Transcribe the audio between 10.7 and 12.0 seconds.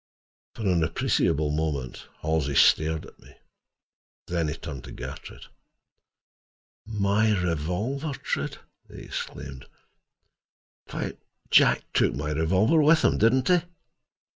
"Why, Jack